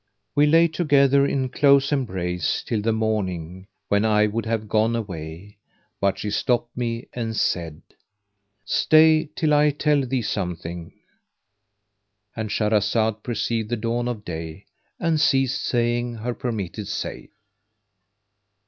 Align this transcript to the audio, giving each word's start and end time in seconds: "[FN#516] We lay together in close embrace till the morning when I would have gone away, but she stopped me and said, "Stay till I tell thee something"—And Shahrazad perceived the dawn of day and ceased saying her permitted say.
"[FN#516] 0.31 0.35
We 0.37 0.45
lay 0.47 0.67
together 0.67 1.27
in 1.27 1.49
close 1.49 1.91
embrace 1.91 2.63
till 2.63 2.81
the 2.81 2.91
morning 2.91 3.67
when 3.87 4.03
I 4.03 4.25
would 4.25 4.47
have 4.47 4.67
gone 4.67 4.95
away, 4.95 5.59
but 5.99 6.17
she 6.17 6.31
stopped 6.31 6.75
me 6.75 7.07
and 7.13 7.37
said, 7.37 7.83
"Stay 8.65 9.29
till 9.35 9.53
I 9.53 9.69
tell 9.69 10.01
thee 10.03 10.23
something"—And 10.23 12.49
Shahrazad 12.49 13.21
perceived 13.21 13.69
the 13.69 13.77
dawn 13.77 14.07
of 14.07 14.25
day 14.25 14.65
and 14.99 15.21
ceased 15.21 15.63
saying 15.63 16.15
her 16.15 16.33
permitted 16.33 16.87
say. 16.87 17.29